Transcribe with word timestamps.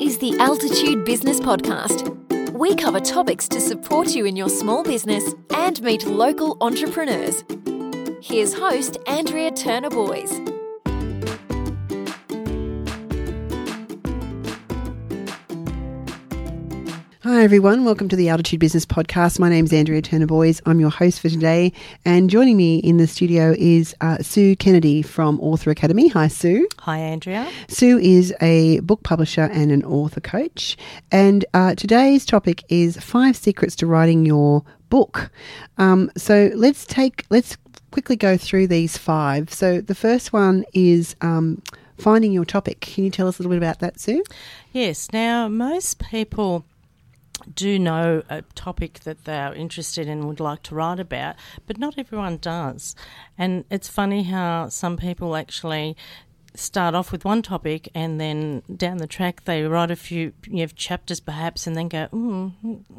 is 0.00 0.16
the 0.16 0.34
Altitude 0.38 1.04
Business 1.04 1.38
Podcast. 1.40 2.08
We 2.54 2.74
cover 2.74 3.00
topics 3.00 3.46
to 3.48 3.60
support 3.60 4.14
you 4.14 4.24
in 4.24 4.34
your 4.34 4.48
small 4.48 4.82
business 4.82 5.34
and 5.54 5.80
meet 5.82 6.06
local 6.06 6.56
entrepreneurs. 6.62 7.44
Here's 8.22 8.54
host 8.54 8.96
Andrea 9.06 9.50
Turner 9.50 9.90
Boys. 9.90 10.40
Hi, 17.22 17.42
everyone. 17.42 17.84
Welcome 17.84 18.08
to 18.08 18.16
the 18.16 18.30
Altitude 18.30 18.60
Business 18.60 18.86
Podcast. 18.86 19.38
My 19.38 19.50
name 19.50 19.66
is 19.66 19.74
Andrea 19.74 20.00
Turner 20.00 20.24
Boys. 20.24 20.62
I'm 20.64 20.80
your 20.80 20.88
host 20.88 21.20
for 21.20 21.28
today. 21.28 21.70
And 22.06 22.30
joining 22.30 22.56
me 22.56 22.78
in 22.78 22.96
the 22.96 23.06
studio 23.06 23.54
is 23.58 23.94
uh, 24.00 24.22
Sue 24.22 24.56
Kennedy 24.56 25.02
from 25.02 25.38
Author 25.40 25.70
Academy. 25.70 26.08
Hi, 26.08 26.28
Sue. 26.28 26.66
Hi, 26.78 26.96
Andrea. 26.96 27.46
Sue 27.68 27.98
is 27.98 28.34
a 28.40 28.80
book 28.80 29.02
publisher 29.02 29.42
and 29.42 29.70
an 29.70 29.84
author 29.84 30.22
coach. 30.22 30.78
And 31.12 31.44
uh, 31.52 31.74
today's 31.74 32.24
topic 32.24 32.64
is 32.70 32.96
five 32.96 33.36
secrets 33.36 33.76
to 33.76 33.86
writing 33.86 34.24
your 34.24 34.64
book. 34.88 35.30
Um, 35.76 36.10
so 36.16 36.50
let's 36.54 36.86
take, 36.86 37.26
let's 37.28 37.58
quickly 37.90 38.16
go 38.16 38.38
through 38.38 38.68
these 38.68 38.96
five. 38.96 39.52
So 39.52 39.82
the 39.82 39.94
first 39.94 40.32
one 40.32 40.64
is 40.72 41.16
um, 41.20 41.60
finding 41.98 42.32
your 42.32 42.46
topic. 42.46 42.80
Can 42.80 43.04
you 43.04 43.10
tell 43.10 43.28
us 43.28 43.38
a 43.38 43.42
little 43.42 43.50
bit 43.50 43.58
about 43.58 43.80
that, 43.80 44.00
Sue? 44.00 44.24
Yes. 44.72 45.12
Now, 45.12 45.48
most 45.48 45.98
people 45.98 46.64
do 47.54 47.78
know 47.78 48.22
a 48.28 48.42
topic 48.54 49.00
that 49.00 49.24
they're 49.24 49.54
interested 49.54 50.06
in 50.06 50.20
and 50.20 50.28
would 50.28 50.40
like 50.40 50.62
to 50.64 50.74
write 50.74 51.00
about, 51.00 51.36
but 51.66 51.78
not 51.78 51.94
everyone 51.98 52.38
does. 52.38 52.94
And 53.38 53.64
it's 53.70 53.88
funny 53.88 54.24
how 54.24 54.68
some 54.68 54.96
people 54.96 55.36
actually 55.36 55.96
start 56.54 56.94
off 56.94 57.12
with 57.12 57.24
one 57.24 57.42
topic 57.42 57.88
and 57.94 58.20
then 58.20 58.62
down 58.74 58.98
the 58.98 59.06
track 59.06 59.44
they 59.44 59.62
write 59.62 59.90
a 59.90 59.96
few 59.96 60.32
you 60.48 60.58
know, 60.58 60.66
chapters 60.66 61.20
perhaps 61.20 61.66
and 61.66 61.76
then 61.76 61.88
go, 61.88 62.08
mm, 62.12 62.52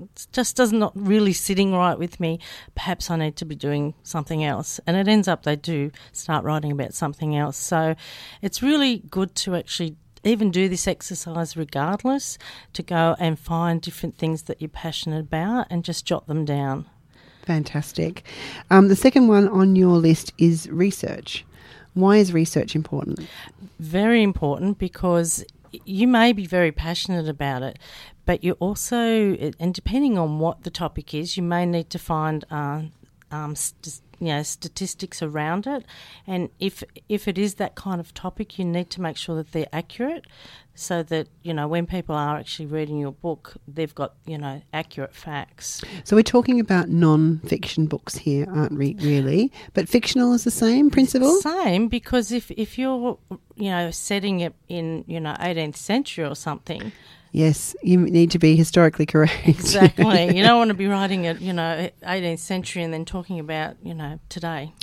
it 0.04 0.28
just 0.32 0.56
does 0.56 0.72
not 0.72 0.92
really 0.96 1.34
sitting 1.34 1.74
right 1.74 1.98
with 1.98 2.20
me. 2.20 2.40
Perhaps 2.76 3.10
I 3.10 3.18
need 3.18 3.36
to 3.38 3.46
be 3.46 3.56
doing 3.56 3.94
something 4.04 4.44
else. 4.44 4.80
And 4.88 4.96
it 4.96 5.08
ends 5.08 5.28
up 5.28 5.44
they 5.44 5.56
do 5.56 5.92
start 6.12 6.44
writing 6.46 6.72
about 6.72 6.94
something 6.94 7.36
else. 7.36 7.58
So 7.58 7.96
it's 8.42 8.64
really 8.64 9.00
good 9.10 9.36
to 9.36 9.56
actually 9.56 9.98
even 10.24 10.52
do 10.52 10.70
this 10.70 10.88
exercise 10.88 11.58
regardless 11.58 12.38
to 12.74 12.84
go 12.84 13.16
and 13.20 13.40
find 13.40 13.82
different 13.82 14.18
things 14.18 14.44
that 14.44 14.62
you're 14.62 14.70
passionate 14.70 15.20
about 15.20 15.68
and 15.70 15.84
just 15.84 16.06
jot 16.06 16.28
them 16.28 16.46
down. 16.46 16.86
Fantastic. 17.44 18.24
Um, 18.70 18.88
the 18.88 18.96
second 18.96 19.28
one 19.28 19.48
on 19.48 19.76
your 19.76 19.98
list 19.98 20.32
is 20.38 20.70
research. 20.70 21.46
Why 21.94 22.18
is 22.18 22.32
research 22.34 22.76
important? 22.76 23.28
Very 23.80 24.22
important 24.24 24.78
because 24.78 25.44
you 25.86 26.08
may 26.08 26.34
be 26.34 26.46
very 26.46 26.72
passionate 26.72 27.28
about 27.28 27.64
it, 27.64 27.80
but 28.26 28.44
you 28.44 28.54
also, 28.54 29.34
and 29.60 29.74
depending 29.74 30.18
on 30.18 30.40
what 30.40 30.64
the 30.64 30.70
topic 30.70 31.14
is, 31.14 31.36
you 31.36 31.44
may 31.44 31.66
need 31.66 31.90
to 31.90 32.00
find 32.00 32.46
uh, 32.52 32.84
um, 33.32 33.56
st- 33.56 34.02
you 34.22 34.28
know 34.28 34.44
statistics 34.44 35.22
around 35.22 35.68
it, 35.68 35.84
and 36.26 36.50
if 36.60 36.84
if 37.10 37.28
it 37.28 37.38
is 37.38 37.56
that 37.56 37.76
kind 37.76 38.00
of 38.00 38.14
topic, 38.14 38.58
you 38.58 38.66
need 38.66 38.90
to 38.92 39.02
make 39.02 39.18
sure 39.18 39.36
that 39.36 39.52
they're 39.52 39.68
accurate, 39.74 40.26
so 40.74 41.04
that 41.04 41.28
you 41.44 41.54
know 41.54 41.68
when 41.68 41.86
people 41.86 42.16
are 42.16 42.38
actually 42.38 42.66
reading 42.66 42.98
your 42.98 43.12
book, 43.12 43.54
they've 43.68 43.94
got 43.94 44.16
you 44.26 44.38
know 44.38 44.62
accurate 44.74 45.14
facts. 45.14 45.82
So 46.04 46.16
we're 46.16 46.24
talking 46.24 46.60
about 46.60 46.90
non-fiction 46.90 47.88
books 47.88 48.16
here, 48.16 48.48
aren't 48.50 48.78
we? 48.78 48.96
Really, 49.00 49.52
but 49.74 49.90
fictional 49.90 50.34
is 50.34 50.44
the 50.44 50.52
same 50.52 50.90
principle. 50.90 51.40
Same 51.42 51.88
because 51.88 52.32
if 52.32 52.52
if 52.52 52.78
you're 52.78 53.18
you 53.56 53.70
know 53.70 53.92
setting 53.92 54.40
it 54.40 54.54
in 54.68 55.04
you 55.08 55.20
know 55.20 55.36
18th 55.40 55.76
century 55.76 56.26
or 56.26 56.36
something 56.36 56.92
Yes, 57.32 57.76
you 57.82 57.98
need 57.98 58.32
to 58.32 58.40
be 58.40 58.56
historically 58.56 59.06
correct. 59.06 59.48
Exactly. 59.48 60.36
you 60.36 60.44
don't 60.44 60.58
want 60.58 60.68
to 60.68 60.74
be 60.74 60.88
writing 60.88 61.26
it, 61.26 61.40
you 61.40 61.54
know, 61.54 61.90
18th 62.04 62.40
century 62.40 62.84
and 62.84 62.94
then 62.94 63.06
talking 63.06 63.40
about, 63.40 63.78
you 63.82 63.94
know, 63.94 64.20
today. 64.28 64.74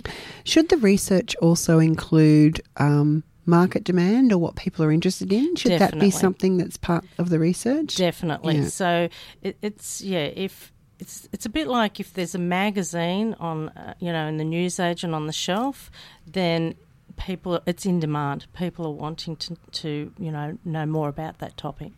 Should 0.44 0.71
the 0.71 0.78
research 0.78 1.37
also 1.37 1.78
include 1.78 2.62
um, 2.78 3.22
market 3.48 3.84
demand 3.84 4.32
or 4.32 4.38
what 4.38 4.56
people 4.56 4.84
are 4.84 4.92
interested 4.92 5.32
in? 5.32 5.56
Should 5.56 5.70
Definitely. 5.70 5.98
that 5.98 6.04
be 6.04 6.10
something 6.10 6.56
that's 6.59 6.76
part 6.76 7.04
of 7.19 7.31
the 7.31 7.38
research? 7.38 7.97
Definitely. 7.97 8.59
Yeah. 8.59 8.69
So 8.69 9.09
it, 9.42 9.56
it's, 9.62 10.00
yeah, 10.00 10.26
if 10.26 10.72
it's 11.00 11.28
it's 11.32 11.47
a 11.47 11.48
bit 11.48 11.69
like 11.69 12.00
if 12.00 12.12
there's 12.14 12.34
a 12.34 12.38
magazine 12.38 13.34
on, 13.41 13.70
uh, 13.70 13.94
you 14.00 14.12
know, 14.12 14.26
in 14.26 14.36
the 14.36 14.44
newsagent 14.44 15.14
on 15.14 15.26
the 15.26 15.32
shelf, 15.32 15.91
then 16.26 16.75
people, 17.16 17.60
it's 17.66 17.86
in 17.86 18.00
demand. 18.00 18.47
People 18.53 18.86
are 18.86 18.92
wanting 18.92 19.36
to, 19.36 19.56
to 19.72 20.12
you 20.19 20.30
know, 20.30 20.59
know 20.65 20.86
more 20.86 21.09
about 21.09 21.38
that 21.38 21.56
topic. 21.56 21.92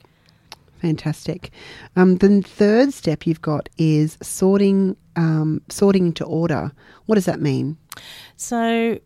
Fantastic. 0.80 1.50
Um, 1.94 2.16
the 2.16 2.40
third 2.40 2.92
step 2.94 3.26
you've 3.26 3.42
got 3.42 3.68
is 3.76 4.16
sorting 4.22 4.96
um, 5.16 5.60
sorting 5.68 6.06
into 6.06 6.24
order. 6.24 6.72
What 7.06 7.16
does 7.16 7.26
that 7.26 7.40
mean? 7.40 7.76
So 8.36 8.98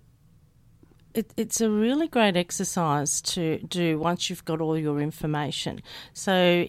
it, 1.15 1.33
it's 1.37 1.61
a 1.61 1.71
really 1.71 2.09
great 2.09 2.37
exercise 2.37 3.21
to 3.23 3.59
do 3.59 3.99
once 3.99 4.29
you've 4.29 4.45
got 4.45 4.61
all 4.61 4.77
your 4.77 5.01
information. 5.01 5.81
So 6.13 6.67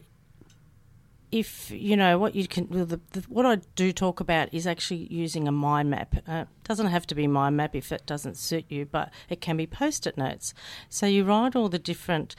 if 1.31 1.71
you 1.71 1.97
know 1.97 2.17
what 2.17 2.35
you 2.35 2.47
can, 2.47 2.67
well, 2.69 2.85
the, 2.85 3.01
the, 3.11 3.21
what 3.27 3.45
I 3.45 3.55
do 3.75 3.91
talk 3.91 4.19
about 4.19 4.53
is 4.53 4.67
actually 4.67 5.07
using 5.11 5.47
a 5.47 5.51
mind 5.51 5.89
map. 5.89 6.15
Uh, 6.27 6.45
doesn't 6.63 6.87
have 6.87 7.07
to 7.07 7.15
be 7.15 7.27
mind 7.27 7.57
map 7.57 7.75
if 7.75 7.91
it 7.91 8.05
doesn't 8.05 8.37
suit 8.37 8.65
you, 8.69 8.85
but 8.85 9.11
it 9.29 9.41
can 9.41 9.57
be 9.57 9.67
post-it 9.67 10.17
notes. 10.17 10.53
So 10.89 11.07
you 11.07 11.25
write 11.25 11.55
all 11.55 11.67
the 11.67 11.79
different 11.79 12.35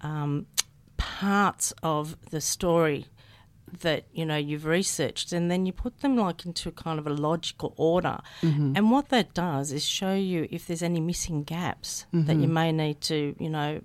um, 0.00 0.46
parts 0.96 1.72
of 1.82 2.16
the 2.30 2.40
story 2.40 3.06
that 3.80 4.04
you 4.12 4.24
know 4.26 4.36
you've 4.36 4.64
researched 4.64 5.32
and 5.32 5.50
then 5.50 5.66
you 5.66 5.72
put 5.72 6.00
them 6.00 6.16
like 6.16 6.44
into 6.46 6.68
a 6.68 6.72
kind 6.72 6.98
of 6.98 7.06
a 7.06 7.10
logical 7.10 7.72
order 7.76 8.18
Mm-hmm. 8.42 8.72
and 8.76 8.90
what 8.90 9.08
that 9.10 9.34
does 9.34 9.72
is 9.72 9.84
show 9.84 10.14
you 10.14 10.48
if 10.50 10.66
there's 10.66 10.82
any 10.82 11.00
missing 11.00 11.42
gaps 11.44 12.06
that 12.12 12.36
you 12.36 12.48
may 12.48 12.72
need 12.72 13.00
to 13.02 13.34
you 13.38 13.50
know 13.50 13.80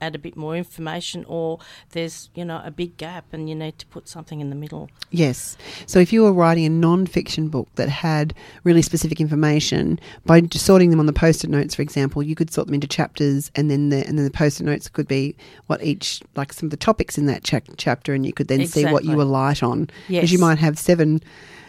add 0.00 0.14
a 0.14 0.18
bit 0.18 0.36
more 0.36 0.56
information 0.56 1.24
or 1.28 1.58
there's 1.90 2.30
you 2.34 2.44
know 2.44 2.60
a 2.64 2.70
big 2.70 2.96
gap 2.96 3.26
and 3.32 3.48
you 3.48 3.54
need 3.54 3.78
to 3.78 3.86
put 3.86 4.08
something 4.08 4.40
in 4.40 4.50
the 4.50 4.56
middle 4.56 4.88
Yes. 5.10 5.56
So 5.86 5.98
if 5.98 6.12
you 6.12 6.22
were 6.22 6.32
writing 6.32 6.66
a 6.66 6.68
non-fiction 6.68 7.48
book 7.48 7.68
that 7.76 7.88
had 7.88 8.34
really 8.64 8.82
specific 8.82 9.20
information, 9.20 9.98
by 10.26 10.42
sorting 10.52 10.90
them 10.90 11.00
on 11.00 11.06
the 11.06 11.12
post-it 11.12 11.48
notes, 11.48 11.74
for 11.74 11.82
example, 11.82 12.22
you 12.22 12.34
could 12.34 12.52
sort 12.52 12.66
them 12.66 12.74
into 12.74 12.86
chapters, 12.86 13.50
and 13.54 13.70
then 13.70 13.88
the 13.88 14.06
and 14.06 14.18
then 14.18 14.24
the 14.24 14.30
post-it 14.30 14.64
notes 14.64 14.88
could 14.88 15.08
be 15.08 15.34
what 15.66 15.82
each 15.82 16.20
like 16.36 16.52
some 16.52 16.66
of 16.66 16.70
the 16.70 16.76
topics 16.76 17.16
in 17.16 17.26
that 17.26 17.42
cha- 17.42 17.60
chapter, 17.76 18.12
and 18.12 18.26
you 18.26 18.32
could 18.32 18.48
then 18.48 18.66
see 18.66 18.84
what 18.84 19.04
you 19.04 19.16
were 19.16 19.24
light 19.24 19.62
on. 19.62 19.84
Because 20.08 20.30
Yes. 20.30 20.32
you 20.32 20.38
might 20.38 20.58
have 20.58 20.78
seven 20.78 21.22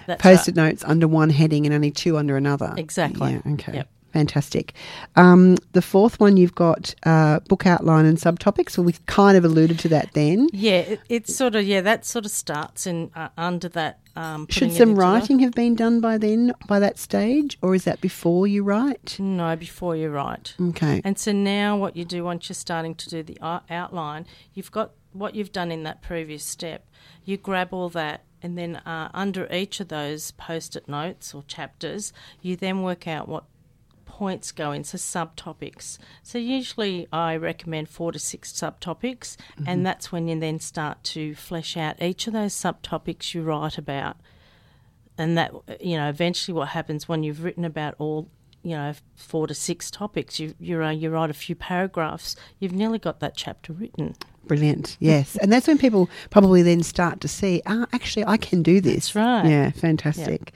That's 0.07 0.22
post-it 0.22 0.56
notes 0.56 0.84
under 0.85 1.07
one 1.07 1.29
heading 1.29 1.66
and 1.66 1.73
only 1.73 1.91
two 1.91 2.18
under 2.18 2.35
another. 2.35 2.73
Exactly. 2.78 3.31
Yeah, 3.31 3.53
okay. 3.53 3.73
Yep. 3.75 3.89
Fantastic. 4.14 4.74
Um, 5.16 5.58
the 5.74 5.81
fourth 5.81 6.20
one, 6.20 6.38
you've 6.38 6.56
got 6.56 6.96
uh, 7.03 7.40
book 7.42 7.66
outline 7.66 8.06
and 8.06 8.18
subtopics. 8.18 8.78
Well, 8.78 8.86
we 8.86 8.94
kind 9.06 9.38
of 9.38 9.46
alluded 9.46 9.80
to 9.80 9.90
that 9.90 10.14
then. 10.14 10.50
yeah 10.52 10.80
it, 10.80 11.00
it's 11.09 11.36
sort 11.36 11.56
of 11.56 11.66
yeah 11.66 11.81
that 11.81 12.06
sort 12.06 12.25
of 12.25 12.31
starts 12.31 12.88
in 12.88 13.12
uh, 13.16 13.30
under 13.38 13.69
that 13.69 14.00
um, 14.16 14.48
Should 14.50 14.74
some 14.74 14.96
writing 14.96 15.40
have 15.40 15.53
been 15.53 15.75
done 15.75 16.02
by 16.02 16.18
then, 16.18 16.53
by 16.68 16.80
that 16.80 17.00
stage, 17.00 17.58
or 17.62 17.74
is 17.74 17.86
that 17.86 18.02
before 18.02 18.48
you 18.48 18.64
write? 18.64 19.18
no 19.19 19.56
before 19.56 19.96
you 19.96 20.09
write 20.09 20.56
Okay. 20.59 21.02
And 21.06 21.18
so 21.18 21.31
now, 21.31 21.78
what 21.78 21.96
you 21.96 22.06
do 22.06 22.24
once 22.24 22.50
you're 22.50 22.56
starting 22.56 22.96
to 22.96 23.09
do 23.09 23.24
the 23.24 23.38
outline, 23.42 24.25
you've 24.53 24.72
got 24.72 24.92
what 25.14 25.36
you've 25.36 25.52
done 25.52 25.72
in 25.72 25.84
that 25.84 26.02
previous 26.02 26.44
step. 26.44 26.86
You 27.24 27.38
grab 27.38 27.74
all 27.74 27.90
that, 27.90 28.24
and 28.42 28.58
then 28.58 28.78
uh, 28.78 29.09
under 29.14 29.48
each 29.53 29.80
of 29.80 29.88
those 29.88 30.31
post 30.31 30.75
it 30.75 30.90
notes 30.90 31.34
or 31.34 31.44
chapters, 31.48 32.12
you 32.42 32.56
then 32.56 32.81
work 32.81 33.08
out 33.08 33.28
what 33.28 33.46
points 34.19 34.52
go 34.52 34.74
into 34.74 34.97
subtopics. 34.97 35.97
So 36.24 36.38
usually 36.38 37.07
I 37.13 37.38
recommend 37.38 37.88
four 37.88 38.12
to 38.12 38.19
six 38.19 38.52
subtopics, 38.52 39.38
and 39.56 39.66
mm-hmm. 39.66 39.83
that's 39.83 40.12
when 40.12 40.27
you 40.27 40.38
then 40.38 40.60
start 40.60 41.01
to 41.16 41.36
flesh 41.36 41.77
out 41.77 42.01
each 42.01 42.27
of 42.27 42.33
those 42.33 42.54
subtopics 42.54 43.33
you 43.33 43.44
write 43.44 43.77
about 43.77 44.18
and 45.18 45.38
that 45.38 45.54
you 45.80 45.95
know 45.95 46.10
eventually 46.10 46.54
what 46.54 46.69
happens 46.69 47.07
when 47.07 47.24
you've 47.24 47.44
written 47.45 47.63
about 47.63 47.95
all 47.98 48.30
you 48.63 48.75
know 48.75 48.94
four 49.15 49.47
to 49.47 49.53
six 49.53 49.89
topics 49.89 50.39
you 50.39 50.53
you, 50.59 50.83
uh, 50.83 50.89
you 50.89 51.09
write 51.09 51.29
a 51.29 51.33
few 51.33 51.56
paragraphs 51.56 52.35
you've 52.59 52.73
nearly 52.73 53.00
got 53.00 53.19
that 53.19 53.35
chapter 53.35 53.73
written 53.73 54.15
Brilliant. 54.47 54.97
Yes. 55.00 55.35
and 55.35 55.51
that's 55.51 55.67
when 55.67 55.77
people 55.77 56.09
probably 56.31 56.63
then 56.63 56.81
start 56.81 57.21
to 57.21 57.27
see, 57.27 57.61
ah, 57.67 57.85
actually, 57.94 58.25
I 58.25 58.38
can 58.38 58.63
do 58.63 58.81
this. 58.81 59.13
That's 59.13 59.15
right. 59.15 59.45
Yeah, 59.45 59.69
fantastic. 59.69 60.53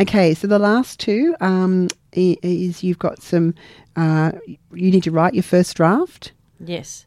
Okay, 0.00 0.32
so 0.32 0.46
the 0.46 0.58
last 0.58 0.98
two 0.98 1.36
um, 1.42 1.88
is 2.12 2.82
you've 2.82 2.98
got 2.98 3.20
some, 3.22 3.54
uh, 3.94 4.32
you 4.72 4.90
need 4.90 5.02
to 5.02 5.10
write 5.10 5.34
your 5.34 5.42
first 5.42 5.76
draft. 5.76 6.32
yes 6.58 7.06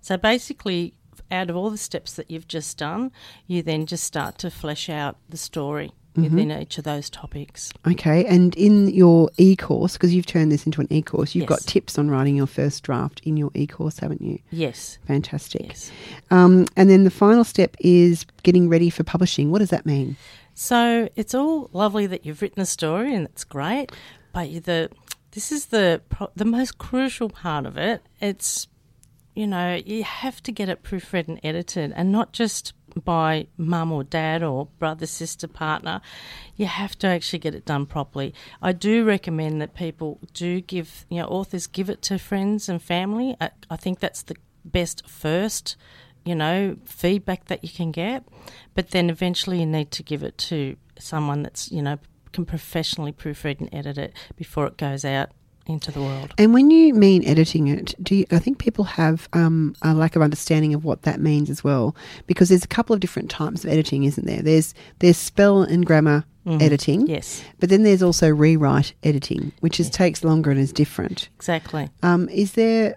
so 0.00 0.16
basically 0.16 0.94
out 1.30 1.50
of 1.50 1.56
all 1.56 1.70
the 1.70 1.78
steps 1.78 2.12
that 2.14 2.30
you've 2.30 2.46
just 2.46 2.78
done 2.78 3.10
you 3.48 3.62
then 3.62 3.86
just 3.86 4.04
start 4.04 4.38
to 4.38 4.50
flesh 4.50 4.88
out 4.88 5.16
the 5.28 5.36
story 5.36 5.90
within 6.16 6.50
each 6.52 6.78
of 6.78 6.84
those 6.84 7.10
topics. 7.10 7.72
Okay, 7.86 8.24
and 8.24 8.54
in 8.56 8.88
your 8.88 9.30
e-course, 9.38 9.94
because 9.94 10.14
you've 10.14 10.26
turned 10.26 10.50
this 10.52 10.66
into 10.66 10.80
an 10.80 10.88
e-course, 10.90 11.34
you've 11.34 11.46
got 11.46 11.60
tips 11.60 11.98
on 11.98 12.10
writing 12.10 12.36
your 12.36 12.46
first 12.46 12.82
draft 12.82 13.20
in 13.24 13.36
your 13.36 13.50
e-course, 13.54 13.98
haven't 13.98 14.22
you? 14.22 14.38
Yes. 14.50 14.98
Fantastic. 15.06 15.66
Yes. 15.66 15.90
Um, 16.30 16.66
and 16.76 16.90
then 16.90 17.04
the 17.04 17.10
final 17.10 17.44
step 17.44 17.76
is 17.80 18.26
getting 18.42 18.68
ready 18.68 18.90
for 18.90 19.04
publishing. 19.04 19.50
What 19.50 19.58
does 19.58 19.70
that 19.70 19.86
mean? 19.86 20.16
So 20.54 21.08
it's 21.16 21.34
all 21.34 21.68
lovely 21.72 22.06
that 22.06 22.24
you've 22.24 22.40
written 22.40 22.62
a 22.62 22.66
story, 22.66 23.14
and 23.14 23.26
it's 23.26 23.44
great. 23.44 23.92
But 24.32 24.64
the 24.64 24.90
this 25.32 25.52
is 25.52 25.66
the 25.66 26.00
the 26.34 26.46
most 26.46 26.78
crucial 26.78 27.28
part 27.28 27.66
of 27.66 27.76
it. 27.76 28.02
It's 28.20 28.66
you 29.34 29.46
know 29.46 29.74
you 29.74 30.02
have 30.02 30.42
to 30.44 30.52
get 30.52 30.70
it 30.70 30.82
proofread 30.82 31.28
and 31.28 31.38
edited, 31.42 31.92
and 31.94 32.10
not 32.10 32.32
just 32.32 32.72
by 33.04 33.46
mum 33.56 33.92
or 33.92 34.04
dad 34.04 34.42
or 34.42 34.66
brother, 34.78 35.06
sister, 35.06 35.46
partner. 35.46 36.00
You 36.56 36.66
have 36.66 36.98
to 36.98 37.06
actually 37.06 37.40
get 37.40 37.54
it 37.54 37.64
done 37.64 37.86
properly. 37.86 38.34
I 38.62 38.72
do 38.72 39.04
recommend 39.04 39.60
that 39.60 39.74
people 39.74 40.18
do 40.32 40.60
give 40.60 41.06
you 41.10 41.20
know 41.20 41.26
authors 41.26 41.66
give 41.66 41.90
it 41.90 42.02
to 42.02 42.18
friends 42.18 42.68
and 42.68 42.80
family. 42.80 43.36
I, 43.40 43.50
I 43.70 43.76
think 43.76 44.00
that's 44.00 44.22
the 44.22 44.36
best 44.64 45.08
first 45.08 45.76
you 46.24 46.34
know, 46.34 46.76
feedback 46.84 47.44
that 47.44 47.62
you 47.62 47.70
can 47.70 47.92
get, 47.92 48.24
but 48.74 48.90
then 48.90 49.08
eventually 49.08 49.60
you 49.60 49.66
need 49.66 49.92
to 49.92 50.02
give 50.02 50.24
it 50.24 50.36
to 50.36 50.76
someone 50.98 51.44
that's, 51.44 51.70
you 51.70 51.80
know, 51.80 51.98
can 52.32 52.44
professionally 52.44 53.12
proofread 53.12 53.60
and 53.60 53.72
edit 53.72 53.96
it 53.96 54.12
before 54.34 54.66
it 54.66 54.76
goes 54.76 55.04
out 55.04 55.30
into 55.66 55.90
the 55.90 56.00
world. 56.00 56.32
And 56.38 56.54
when 56.54 56.70
you 56.70 56.94
mean 56.94 57.24
editing 57.26 57.68
it, 57.68 57.94
do 58.02 58.14
you, 58.16 58.26
I 58.30 58.38
think 58.38 58.58
people 58.58 58.84
have 58.84 59.28
um, 59.32 59.74
a 59.82 59.94
lack 59.94 60.16
of 60.16 60.22
understanding 60.22 60.74
of 60.74 60.84
what 60.84 61.02
that 61.02 61.20
means 61.20 61.50
as 61.50 61.62
well? 61.64 61.96
Because 62.26 62.48
there's 62.48 62.64
a 62.64 62.68
couple 62.68 62.94
of 62.94 63.00
different 63.00 63.30
types 63.30 63.64
of 63.64 63.70
editing, 63.70 64.04
isn't 64.04 64.26
there? 64.26 64.42
There's 64.42 64.74
there's 65.00 65.16
spell 65.16 65.62
and 65.62 65.84
grammar 65.84 66.24
editing, 66.48 67.08
Yes, 67.08 67.42
but 67.58 67.70
then 67.70 67.82
there's 67.82 68.02
also 68.04 68.28
rewrite 68.28 68.94
editing, 69.02 69.50
which 69.60 69.80
is 69.80 69.90
takes 69.90 70.22
longer 70.22 70.52
and 70.52 70.60
is 70.60 70.72
different. 70.72 71.28
exactly. 71.34 71.90
Um, 72.04 72.28
is 72.28 72.52
there 72.52 72.94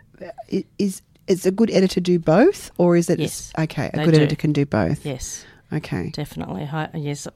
is 0.78 1.02
is 1.26 1.46
a 1.48 1.52
good 1.52 1.72
editor 1.72 2.00
do 2.00 2.20
both, 2.20 2.70
or 2.78 2.96
is 2.96 3.10
it 3.10 3.18
Yes, 3.20 3.52
okay? 3.58 3.90
A 3.94 4.06
good 4.06 4.14
do. 4.14 4.18
editor 4.18 4.36
can 4.36 4.54
do 4.54 4.66
both. 4.68 5.04
Yes, 5.06 5.46
Okay, 5.74 6.10
definitely. 6.12 6.68
Yes, 6.94 7.28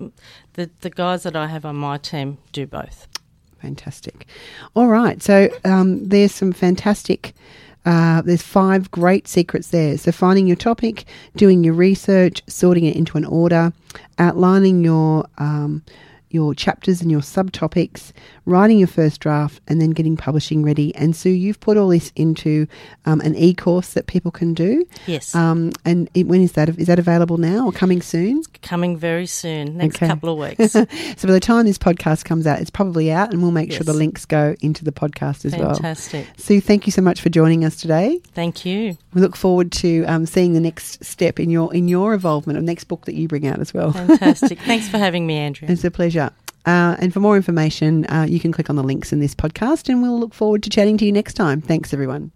the 0.53 0.69
the 0.81 0.89
guys 0.91 1.24
that 1.24 1.36
I 1.36 1.47
have 1.47 1.65
on 1.65 1.75
my 1.77 1.97
team 1.97 2.38
do 2.51 2.68
both. 2.68 3.07
Fantastic. 3.63 4.27
All 4.75 4.88
right, 4.88 5.24
so 5.24 5.50
um, 5.63 6.10
there's 6.10 6.33
some 6.33 6.51
fantastic. 6.51 7.33
Uh, 7.86 8.21
there's 8.21 8.42
five 8.42 8.92
great 8.92 9.27
secrets 9.27 9.69
there. 9.69 9.98
So 9.98 10.12
finding 10.12 10.48
your 10.48 10.57
topic, 10.57 11.06
doing 11.36 11.63
your 11.63 11.74
research, 11.74 12.42
sorting 12.48 12.86
it 12.86 12.95
into 12.95 13.18
an 13.18 13.25
order, 13.25 13.71
outlining 14.19 14.83
your 14.83 15.25
um, 15.38 15.81
your 16.33 16.53
chapters 16.53 17.01
and 17.01 17.09
your 17.09 17.21
subtopics, 17.21 18.12
writing 18.45 18.80
your 18.80 18.88
first 18.88 19.21
draft, 19.21 19.62
and 19.68 19.80
then 19.80 19.91
getting 19.91 20.18
publishing 20.18 20.63
ready. 20.63 20.94
And 20.95 21.15
Sue, 21.15 21.30
you've 21.30 21.59
put 21.59 21.77
all 21.77 21.89
this 21.89 22.12
into 22.15 22.68
um, 23.06 23.21
an 23.21 23.35
e-course 23.35 23.94
that 23.94 24.07
people 24.07 24.31
can 24.31 24.53
do. 24.53 24.85
Yes, 25.07 25.33
Um, 25.35 25.71
and 25.85 26.09
it, 26.13 26.27
when 26.27 26.41
is 26.41 26.53
that? 26.53 26.69
Is 26.77 26.88
that 26.88 27.00
available 27.00 27.38
now 27.38 27.65
or 27.65 27.71
coming 27.71 28.01
soon? 28.01 28.44
coming 28.62 28.97
very 28.97 29.25
soon, 29.25 29.77
next 29.77 29.97
okay. 29.97 30.07
couple 30.07 30.30
of 30.30 30.38
weeks. 30.57 30.74
So 30.74 30.85
by 31.27 31.33
the 31.33 31.39
time 31.39 31.65
this 31.65 31.77
podcast 31.77 32.25
comes 32.25 32.47
out, 32.47 32.59
it's 32.59 32.69
probably 32.69 33.12
out, 33.12 33.31
and 33.31 33.41
we'll 33.41 33.51
make 33.51 33.71
sure 33.71 33.83
the 33.83 33.94
links 33.94 34.25
go 34.25 34.56
into 34.62 34.83
the 34.83 34.91
podcast 34.91 35.45
as 35.45 35.56
well. 35.56 35.74
Fantastic. 35.74 36.27
Sue, 36.38 36.59
thank 36.62 36.86
you 36.86 36.91
so 36.91 37.01
much 37.01 37.21
for 37.21 37.29
joining 37.29 37.63
us 37.65 37.75
today. 37.75 38.19
Thank 38.33 38.65
you. 38.65 38.97
We 39.13 39.21
look 39.21 39.36
forward 39.36 39.71
to 39.74 40.03
um, 40.06 40.25
seeing 40.25 40.53
the 40.53 40.59
next 40.59 41.03
step 41.03 41.39
in 41.39 41.50
your 41.50 41.74
in 41.74 41.88
your 41.88 42.13
involvement, 42.13 42.57
the 42.57 42.63
next 42.63 42.86
book 42.86 43.06
that 43.06 43.13
you 43.15 43.27
bring 43.27 43.45
out 43.45 43.59
as 43.59 43.74
well. 43.74 43.91
Fantastic. 43.91 44.59
Thanks 44.65 44.89
for 44.89 44.97
having 44.97 45.27
me, 45.27 45.38
Andrea. 45.38 45.69
It's 45.71 45.83
a 45.83 45.91
pleasure. 45.91 46.22
Uh, 46.65 46.95
and 47.00 47.13
for 47.13 47.19
more 47.19 47.36
information, 47.36 48.06
uh, 48.06 48.25
you 48.27 48.39
can 48.39 48.51
click 48.51 48.69
on 48.69 48.75
the 48.75 48.83
links 48.83 49.12
in 49.12 49.19
this 49.19 49.36
podcast, 49.36 49.89
and 49.89 50.01
we'll 50.01 50.19
look 50.19 50.33
forward 50.33 50.63
to 50.63 50.69
chatting 50.69 50.98
to 50.98 51.06
you 51.06 51.12
next 51.12 51.33
time. 51.33 51.62
Thanks, 51.62 51.94
everyone. 51.94 52.31